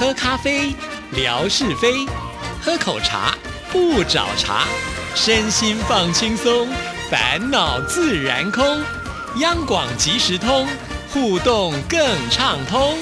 [0.00, 0.74] 喝咖啡，
[1.12, 2.08] 聊是非；
[2.62, 3.36] 喝口茶，
[3.70, 4.64] 不找茬。
[5.14, 6.66] 身心放轻松，
[7.10, 8.64] 烦恼自然空。
[9.40, 10.66] 央广即时通，
[11.10, 12.00] 互动更
[12.30, 12.96] 畅通。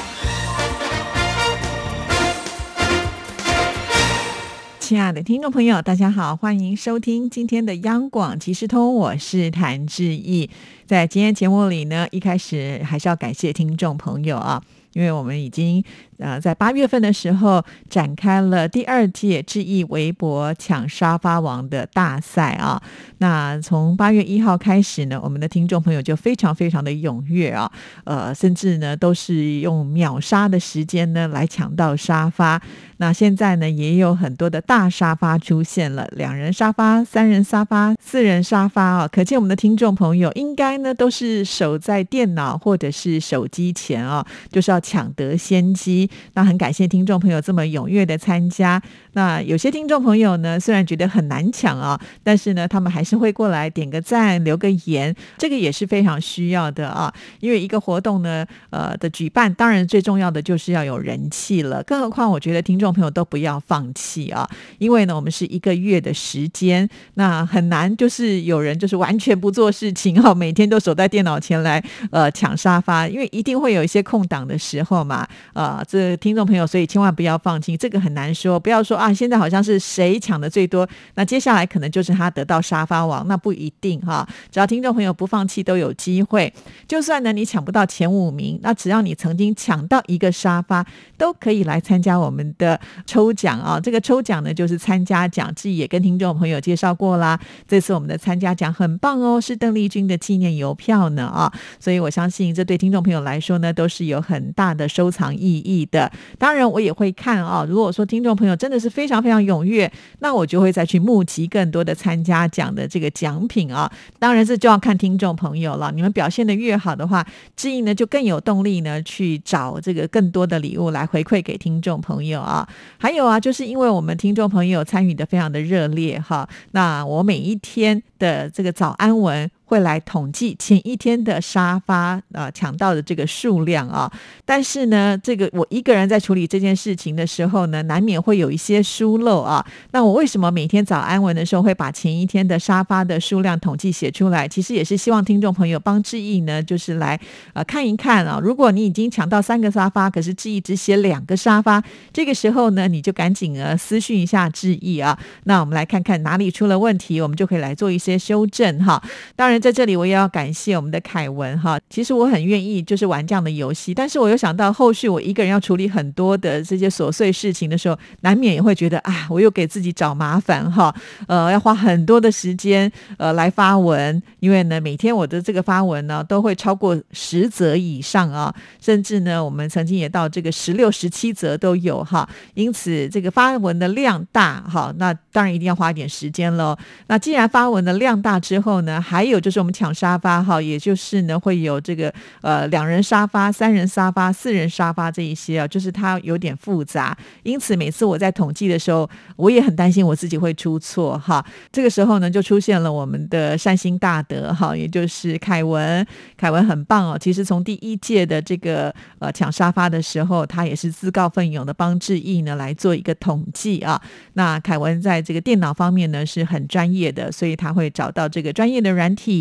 [4.80, 10.50] 亲爱的听众朋友，大家好，欢迎收听今天的央广即时通，我是谭志毅。
[10.84, 14.60] 在今天节目里呢，一开始还是要感谢听众朋友啊。
[14.94, 15.84] 因为我们已经
[16.18, 22.82] 呃在八月份的时候展开了第二届智毅微博抢沙发王的大赛啊，
[23.18, 27.70] 那从八月一号开始呢，我们的听众朋友就非常非常的踊跃啊，
[28.02, 32.60] 呃，甚至呢都是用秒杀的时间呢来抢到沙发。
[33.00, 44.82] 那现在呢也有很多的大沙发出现了，两人沙发、三人沙发、四人沙发啊，可见我们的听众朋友应该呢都是守在电脑或者是手机前啊，就是要。
[44.88, 48.80] 抢得先机，那很感谢听众朋友这么踊跃的参加。
[49.12, 57.12] 那有些听众朋友呢，虽然觉得很难抢啊，但是呢，他们还是会过来点个赞、留个言，这个也是非常需要的啊。
[57.40, 61.82] 因为一个活动呢，呃的举办，当然最重要的就是要有人气了。
[61.82, 71.82] 更何况，我觉得听众朋友都不要放弃啊，因为呢，我们是一个月的时间，那很难就是有人就是完全不做事情哈，每天都守在电脑前来
[72.12, 75.26] 呃抢沙发，因为一定会有一些空档的时候嘛。
[75.54, 75.82] 呃，
[76.16, 79.12] 听众朋友，所以千万不要放弃，这个很难说，不要说啊。
[79.12, 84.24] 现在好像是谁抢的最多，那接下来可能就是他得到沙发王，那不一定哈。
[84.50, 86.52] 只要听众朋友不放弃，都有机会。
[86.86, 93.80] 就算呢你抢不到前五名，那只要你曾经抢到一个沙发，都可以来参加我们的抽奖啊。
[93.80, 97.40] 这个抽奖呢就是参加奖，自己也跟听众朋友介绍过啦。
[97.66, 101.52] 这次我们的参加奖很棒哦，是邓丽君的纪念邮票呢啊。
[101.80, 106.12] 所以我相信这对听众朋友来说呢，都是有很大的收藏意义的。
[106.38, 108.88] 当然我也会看啊，如果说听众朋友真的是。
[108.98, 113.88] 非常非常踊跃，那我就会再去募集更多的参加奖的这个奖品啊。
[114.18, 115.92] 当然，这就要看听众朋友了。
[115.94, 122.68] 你们表现的越好的话，志毅呢就更有动力呢去找这个更多的礼物来回馈给听众朋友啊。
[122.96, 129.48] 还有啊，就是因为我们听众朋友参与的非常的热烈哈，那我每一天的这个早安文。
[129.68, 134.10] 会来统计前一天的沙发啊抢到的这个数量啊，
[134.46, 139.62] 但是呢，这个我一个人在处理这件事情的时候呢，难免会有一些疏漏啊。
[139.90, 144.48] 那我为什么每天早安文的时候会把前一天的沙发的数量统计写出来？
[144.48, 147.20] 其实也是希望听众朋友帮志毅呢，就是来
[147.52, 148.40] 呃看一看啊。
[148.42, 155.18] 如果你已经抢到三个沙发，可是志毅只写两个沙发，这个时候呢，你就赶紧呃私讯一下志毅啊。
[155.44, 159.02] 那我们来看看哪里出了问题，我们就可以来做一些修正哈。
[159.36, 159.57] 当然。
[159.58, 161.78] 在这里，我也要感谢我们的凯文哈。
[161.90, 170.94] 其实我很愿意就是玩这样的游戏，但是我又想到后续我一个人要处理很多的这些琐碎事情的时候，难免也会觉得啊，我又给自己找麻烦哈。
[171.26, 182.28] 呃，要花很多的时间呃来发文，因为呢，每天我的这个发文呢都会超过十则以上啊，甚至呢，我们曾经也到这个十六、十七则都有哈。
[182.54, 186.76] 因此，这个发文的量大哈，那当然一定要花一点时间喽。
[187.08, 189.47] 那既然发文的量大之后呢，还有就。
[189.48, 192.12] 就是我们抢沙发哈，也就是呢会有这个
[192.42, 201.42] 呃两人沙发、三人沙发、四人沙发这一些啊，就是它有点复杂，因此每次我在统计的时候，我也很担心我自己会出错哈。
[201.72, 206.06] 这个时候呢，就出现了我们的善心大德哈，也就是凯文，
[206.36, 207.16] 凯文很棒哦。
[207.18, 213.98] 其实从第一届的这个呃抢沙发的时候，他也是自告奋勇的帮志毅呢来做一个统计啊。
[214.34, 219.37] 那凯文在这个电脑方面呢是很专业的，所以他会找到这个专业的软体。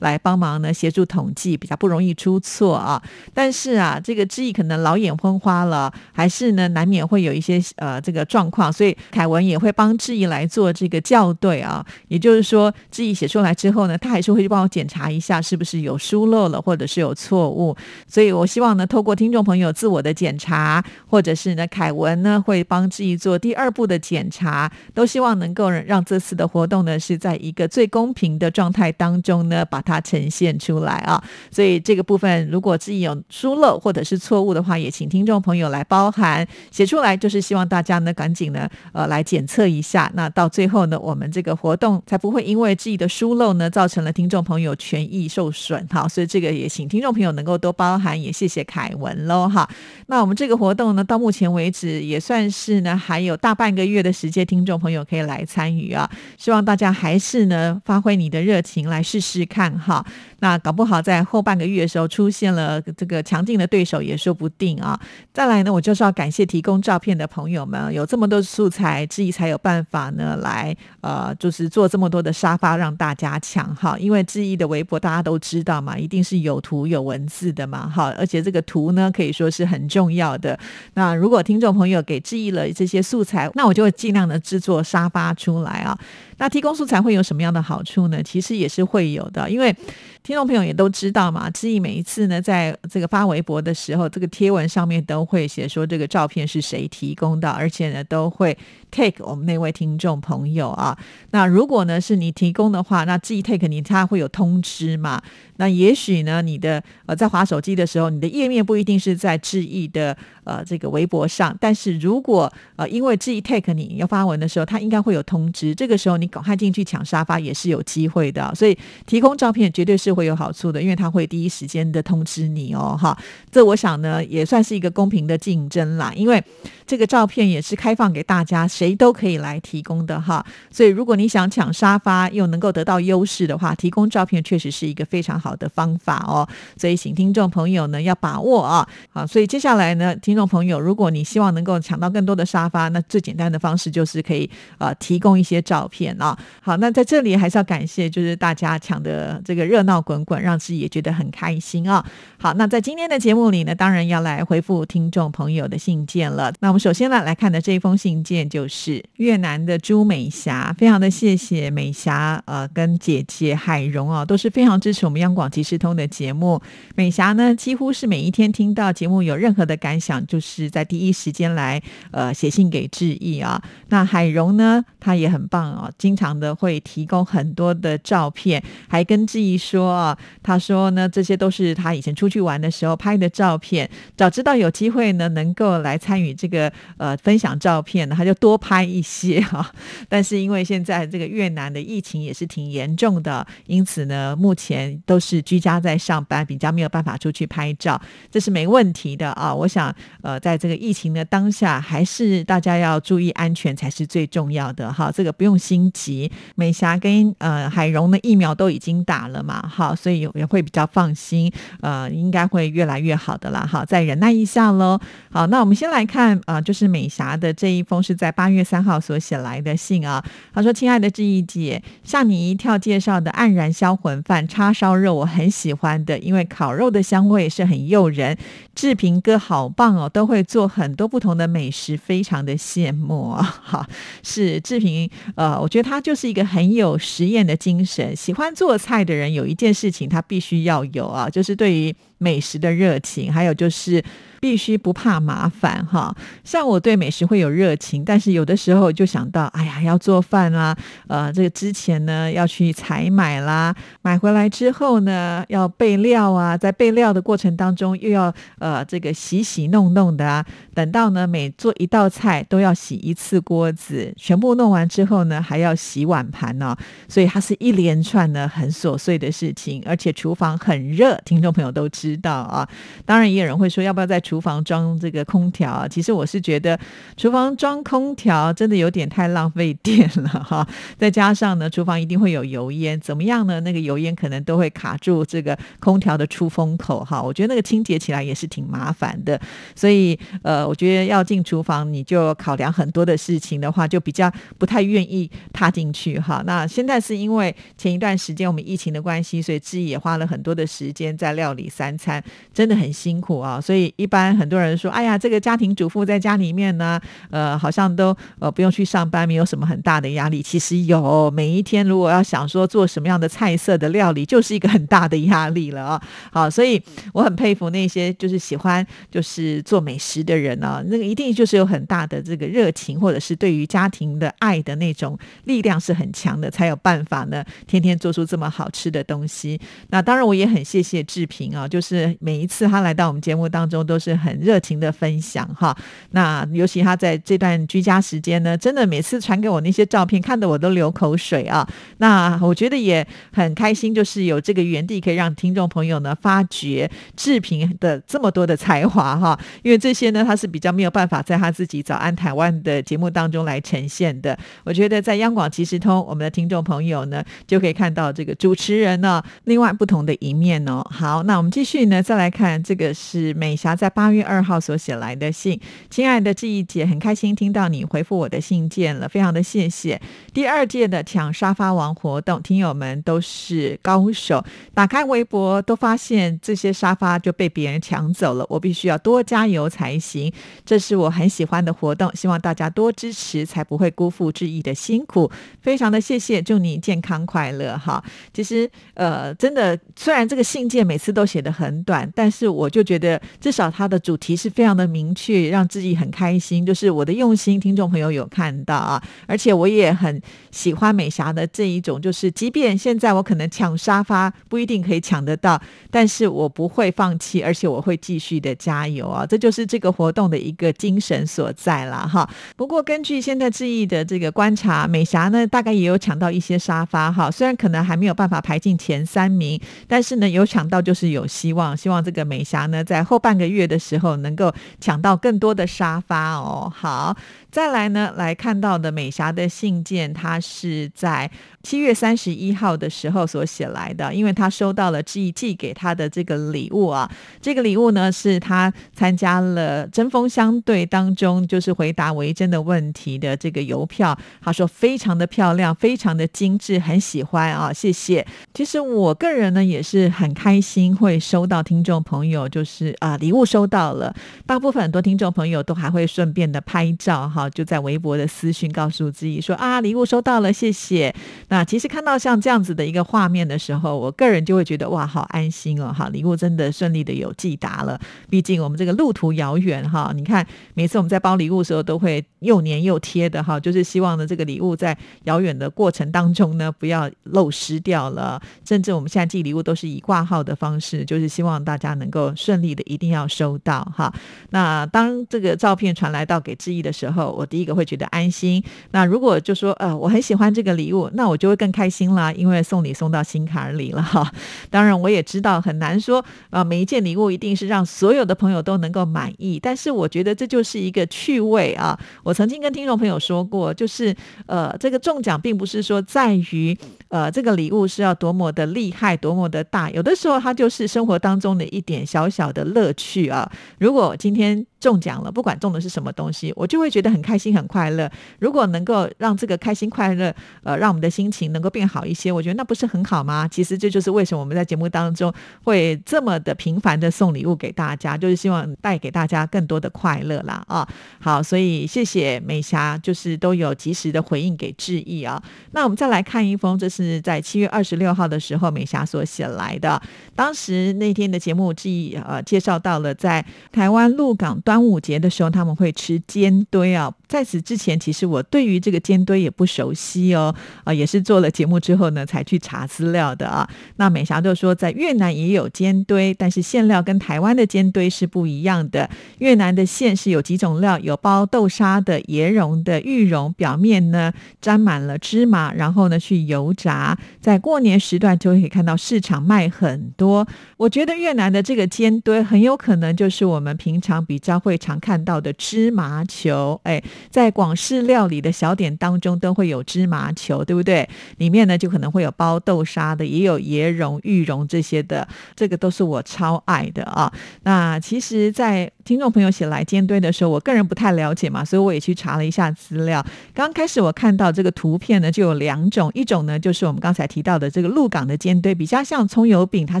[0.00, 3.02] 来帮忙呢，协助统计，比较不容易出错啊。
[3.32, 11.84] 但是啊，这个志毅可能老眼昏花了，还是呢难免会有一些呃这个状况，所以凯文也会帮志毅来做这个校对啊。
[12.08, 17.76] 也就是说，志毅写出来之后呢，他还是会去帮我检查一下是不是有疏漏了，或者是有错误。
[18.06, 29.37] 所以我希望呢，透过听众朋友自我的检查，或者是呢凯文呢会帮志毅做第二步的检查，都希望能够让这次的活动呢是在一个最公平的状态当中。
[29.44, 31.22] 呢，把它呈现出来啊！
[31.50, 40.10] 所以这个部分如果自己有疏漏或者是错误的话，也请听众朋友来包涵写出来，就是希望大家呢赶紧呢呃来检测一下。
[40.14, 46.08] 那到最后呢，我们这个活动才不会因为自己的疏漏呢，造成了听众朋友权益受损哈。
[46.08, 49.68] 所以这个也请听众朋友能够多包涵，也谢谢凯文喽哈。
[50.08, 56.10] 那我们这个活动呢，到目前为止也算是呢还有大半个月的时间，听众朋友可以来参与啊。
[56.36, 59.27] 希望大家还是呢发挥你的热情来试试。
[59.28, 60.04] 试看哈。
[60.40, 64.98] 那搞不好在后半个月的时候出现了这个强劲的对手也说不定啊。
[65.34, 73.98] 再来呢，我就是要感谢提供照片的朋友们，有这么多素材，志毅才有办法呢来呃，就是做这么多的沙发让大家抢哈。
[73.98, 80.58] 因为志毅的微博大家都知道嘛，一定是有图有文字的嘛哈，而且这个图呢可以说是很重要的。
[80.94, 85.98] 那如果听众朋友给志毅了这些素材，那我就会尽量的制作沙发出来啊。
[86.38, 88.22] 那提供素材会有什么样的好处呢？
[88.22, 89.74] 其实也是会有的，因为
[90.22, 98.56] 听众朋友也都知道嘛，志毅每一次呢，在这个发微博的时候，这个贴文上面都会写说这个照片是谁提供的，而且呢都会
[98.90, 100.96] take 我们那位听众朋友啊。
[101.32, 105.20] 那如果呢是你提供的话，那志毅 take 你，他会有通知嘛？
[105.56, 116.28] 那也许呢，你的呃在滑手机的时候，你的页面不一定是在志毅的呃这个微博上，但是如果呃因为志毅 take 你要发文的时候，他应该会有通知，这个时候你。
[116.28, 118.76] 赶快进去抢沙发也是有机会的，所以
[119.06, 123.14] 提供照片绝对是就会有好处的，因为他会第一时间的通知你哦，哈，
[123.52, 126.42] 这我想呢也算是一个公平的竞争啦，因为
[126.86, 146.16] 这个照片也是开放给大家，谁都可以来提供的哈，所以如果你想抢沙发又能够得到优势的话，提供照片确实是一个非常好的方法哦，所以请听众朋友呢要把握啊，好，所以接下来呢，听众朋友，如果你希望能够抢到更多的沙发，那最简单的方式就是可以呃提供一些照片。
[146.18, 152.04] 啊，好，那在这里还是要感谢，就是大家抢的这个热闹滚滚，让自己也觉得很开心啊。
[152.38, 156.52] 好，那在今天的节目里呢，当然要来回复听众朋友的信件了。
[156.60, 166.60] 那我们首先呢来看的这一封信件，就是越南的朱美霞，非常的谢谢美霞，呃，跟姐姐海荣啊，都是非常支持我们央广即时通的节目。
[166.94, 173.60] 美霞呢，几乎是每一天听到节目有任何的感想，就是在第一时间来呃写信给志毅啊。
[173.88, 175.90] 那海荣呢，他也很棒啊。
[175.98, 183.88] 经常的会提供很多的照片，还跟志毅说啊，他说呢，这些都是他以前出去玩的时候拍的照片。
[184.16, 189.70] 早知道有机会呢，能够来参与这个呃分享照片呢，他就多拍一些哈。
[190.08, 198.00] 但是因为现在这个越南的疫情也是挺严重的，因此呢，目前都是居家在上班，比较没有办法出去拍照，
[198.30, 199.54] 这是没问题的啊。
[199.54, 205.10] 我想呃，在这个疫情的当下，还是大家要注意安全才是最重要的哈。
[205.12, 205.88] 这个不用心。
[205.98, 214.98] 急美霞跟呃海荣的疫苗都已经打了嘛，好，所以也会比较放心，呃，应该会越来越好的啦，好，再忍耐一下喽。
[215.30, 220.24] 好，那我们先来看啊，就是美霞的这一封是在八月三号所写来的信啊。
[220.52, 228.36] 他说：“亲爱的志毅姐，吓你一跳介绍的黯然销魂饭叉烧肉，我很喜欢的，因为烤肉的香味是很诱人。
[228.74, 233.42] 志平哥好棒哦，都会做很多不同的美食，非常的羡慕啊。
[233.62, 233.86] 好，
[234.22, 244.04] 是志平，呃，我觉得。”他就是一个很有实验的精神，喜欢做菜的人有一件件事情他必须要有啊，就是对于美食的热情，还有就是。
[244.40, 250.76] 必须不怕麻烦哈，像我对美食会有热情，但是有的时候就想到，哎呀，要做饭啦，
[251.08, 266.76] 呃，这个之前呢要去采买啦，买回来之后呢要备料啊，在备料的过程当中又要呃这个洗洗弄弄的啊，等到呢每做一道菜都要洗一次锅子，全部弄完之后呢还要洗碗盘呢，
[267.08, 272.68] 所以它是一连串的很琐碎的事情，而且厨房很热，听众朋友都知知道啊，
[273.04, 276.78] 当然也有人会说要不要在厨房装这个空调啊，其实我是觉得
[277.16, 280.66] 厨房装空调真的有点太浪费电了哈。
[280.96, 283.60] 再加上呢，厨房一定会有油烟，怎么样呢？
[283.60, 287.22] 那个油烟可能都会卡住这个空调的出风口哈。
[287.22, 289.38] 我觉得那个清洁起来也是挺麻烦的。
[289.74, 296.42] 所以呃，我觉得要进厨房，你就考量很多的事情的话，就比较不太愿意踏进去哈。
[296.46, 302.22] 那现在是因为前一段时间我们疫情的关系，所以自己也花了很多的时间在料理三餐，
[302.54, 303.60] 真的很辛苦啊。
[303.60, 304.28] 所以一般。
[304.38, 307.00] 很多人说：“哎呀，这个家庭主妇在家里面呢，
[307.30, 310.40] 呃，好像都呃不用去上班，没有什么很大的压力。
[310.40, 316.02] 其实有，每一天如果要想说做什么样的菜色的料理，就是一个很大的压力了啊。
[316.30, 316.80] 好，所以
[317.12, 329.60] 我很佩服那些就是喜欢就是做美食的人啊，那个一定就是有很大的这个热情，或者是对于家庭的爱的那种力量是很强的，才有办法呢天天做出这么好吃的东西。
[329.88, 335.74] 那当然，我也很谢谢志平啊，就是是每一次他来到我们节目当中都是很热情的分享哈。
[336.10, 341.66] 那尤其他在这段居家时间呢，真的每次传给我那些照片，看得我都流口水啊。
[341.96, 349.38] 那我觉得也很开心，就是有这个园地可以让听众朋友呢发掘志平的这么多的才华哈。
[349.62, 354.38] 因为这些呢，他是比较没有办法在他自己早安台湾的节目当中来呈现的。
[354.64, 360.84] 我觉得在央广即时通，我们的听众朋友呢就可以看到这个主持人呢另外不同的一面哦。
[360.90, 365.60] 好，那我们继续呢，再来看这个是美霞在八月二号所写来的信。
[365.90, 370.00] 亲爱的志毅姐，很开心听到你回复我的信件了，非常的谢谢。
[370.32, 374.44] 第二届的抢沙发王活动，听友们都是高手，
[374.74, 380.32] 打开微博都发现这些沙发就被别人抢走了，我必须要多加油才行。
[380.64, 385.30] 这是我很喜欢的活动，希望大家多支持，才不会辜负志毅的辛苦。
[385.60, 388.02] 非常的谢谢，祝你健康快乐哈。
[388.32, 396.64] 其实呃，真的，虽然这个信件每次都写的很很短，但是我就觉得至少它的主题是非常的明确，让自己很开心。
[396.64, 400.20] 就是我的用心，听众朋友有看到啊，而且我也很
[400.50, 405.60] 喜欢美霞的这一种，就是即便现在我可能抢沙发不一定可以抢得到，
[405.90, 412.28] 但是我不会放弃，而且我会继续的加油啊，这就是这个活动的一个精神所在了哈。
[412.56, 426.72] 不过根据现在志毅的这个观察，美霞呢大概也有抢到一些沙发哈，虽然可能还没有办法排进前三名，但是呢有抢到就是有希望，望希望这个美霞呢在后半个月的时候能够抢到更多的沙发哦。
[426.74, 427.16] 好。
[427.50, 431.30] 再来呢，来看到的美霞的信件，她是在
[431.62, 448.26] 七月三十一号的时候所写来的，因为她收到了寄寄给她的这个礼物啊，这个礼物呢是她参加了针锋相对当中，就是回答维珍的问题的这个邮票，她说非常的漂亮，非常的精致，很喜欢啊，谢谢。
[448.52, 454.14] 其实我个人呢也是很开心会收到听众朋友，就是啊礼物收到了，
[454.44, 457.32] 大部分很多听众朋友都还会顺便的拍照。
[457.38, 461.14] 好，就在微博的私讯告诉志毅说啊，礼物收到了，谢谢。
[461.50, 467.96] 那其实看到像这样子的一个画面的时候，我个人就会觉得哇，好安心哦，哈，礼物真的顺利的有寄达了。
[468.28, 478.42] 毕竟我们这个路途遥远哈，你看每次我们在包礼物的时候都会又粘又贴的哈，就是希望呢这个礼物在遥远的过程当中呢不要漏失掉了。
[478.64, 484.12] 甚至我们现在寄礼物都是以挂号的方式，就是希望大家能够顺利的一定要收到哈。
[484.50, 488.62] 那当这个照片传来到给志毅的时候，我第一个会觉得安心。
[488.90, 494.30] 那如果就说呃我很喜欢这个礼物，那我就会更开心啦，因为送礼送到心坎里了哈。
[494.70, 499.58] 当然我也知道很难说啊，每一件礼物一定是让所有的朋友都能够满意。
[499.60, 501.98] 但是我觉得这就是一个趣味啊。
[502.22, 504.14] 我曾经跟听众朋友说过，就是
[504.46, 506.76] 呃这个中奖并不是说在于
[507.08, 513.50] 呃这个礼物是要多么的厉害，多么的大，有的时候它就是生活当中的一点小小的乐趣啊。
[513.78, 518.08] 如果今天中奖了，不管中的是什么东西，我就会觉得很开心、很快乐。
[518.38, 520.32] 如果能够让这个开心、快乐，
[520.62, 523.48] 呃，让我们的心情能够变好一些，我觉得那不是很好吗？
[523.48, 525.32] 其实这就是为什么我们在节目当中
[525.64, 530.88] 会这么的频繁的送礼物给大家，就是希望带给大家更多的快乐啦啊！
[531.20, 535.42] 好，所以谢谢美霞，就是都有及时的回应给致意啊。
[535.72, 540.00] 那我们再来看一封，这是在七月二十六号的时候美霞所写来的。
[540.36, 544.56] 当时那天的节目致意呃介绍到了在台湾鹿港。
[544.68, 547.10] 端午节的时候，他们会吃煎堆啊。
[547.26, 553.66] 在此之前，其实我对于这个煎堆也不熟悉哦，啊，也是做了节目之后呢，才去查资料的啊。
[553.96, 559.08] 那美霞就说，在越南也有煎堆，但是馅料跟台湾的煎堆是不一样的。
[559.38, 567.16] 越南的馅是有几种料，有包豆沙的、椰蓉的、玉蓉，表面呢沾满了芝麻，然后呢去油炸。
[567.40, 570.46] 在过年时段就可以看到市场卖很多。
[570.76, 577.02] 我觉得越南的这个煎堆很有可能就是我们平常比较会常看到的芝麻球，哎。
[577.30, 581.08] 在广式料理的小点当中，都会有芝麻球，对不对？
[581.36, 587.32] 里面呢就可能会有包豆沙的，也有椰蓉、玉蓉这些的，这个都是我超爱的啊。
[587.62, 593.24] 那其实，在听众朋友写来煎堆的时候，我个人不太了解嘛，所以我也去查了一下资料。
[593.54, 600.00] 刚开始我看到这个图片呢，就有两种，一种呢就是我们刚才提到的这个鹿港的煎堆，比较像葱油饼，它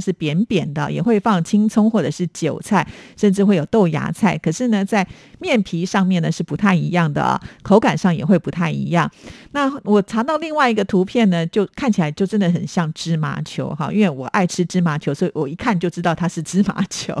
[0.00, 2.86] 是扁扁的，也会放青葱或者是韭菜，
[3.16, 4.36] 甚至会有豆芽菜。
[4.48, 5.06] 可是呢，在
[5.40, 7.08] 面皮上面呢是不太一样。
[7.08, 9.10] 的口感上也会不太一样。
[9.52, 17.14] 那我查到另外一个图片呢，就看起来就真的很像芝麻球哈，因为我爱吃芝麻球，所以我一看就知道它是芝麻球。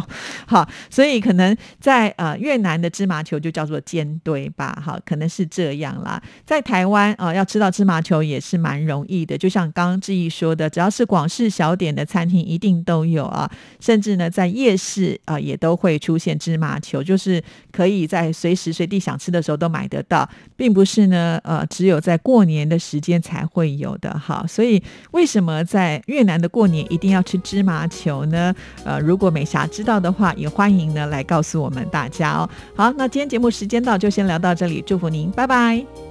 [0.46, 6.22] 好，所以可能在呃越南的芝麻球就叫做煎堆吧，哈，可能是这样啦。
[6.46, 24.44] 在台湾啊，要吃到芝麻球也是蛮容易的，就像刚刚志毅说的，只要是广式小点的餐厅一定都有啊，甚至呢在夜市啊也都会出现芝麻球，就是可以在随时随地想吃的时候都买得到，并不是呢呃只有在过年的时间才会有的哈。
[24.48, 28.54] 所以为什么在越南的过年一定要吃芝麻球呢？
[28.84, 32.48] 呃，如果美霞知道的话，也欢迎呢来告诉我们大家哦。
[32.76, 36.07] 好，那今天节目时间到，就先聊到这里，祝福您，拜拜。